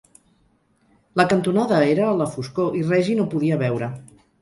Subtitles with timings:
[1.21, 3.97] La cantonada era a la foscor i Reggie no podia veure.